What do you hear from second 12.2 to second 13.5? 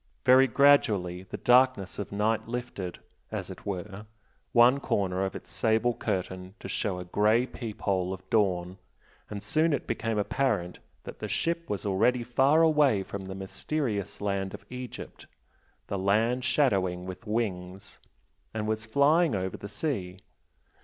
far away from the